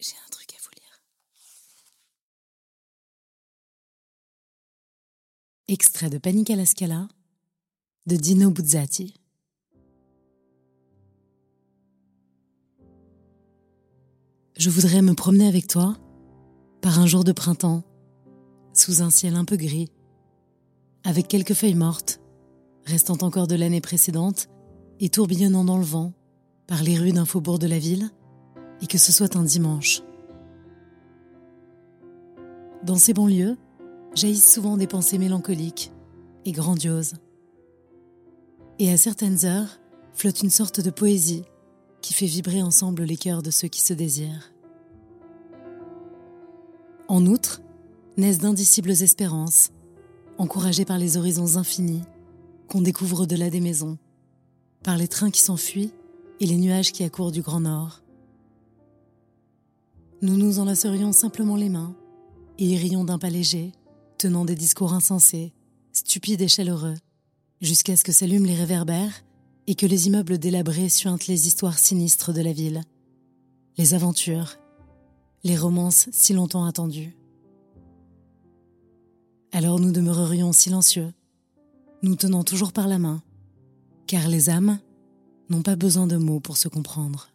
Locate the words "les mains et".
61.56-62.66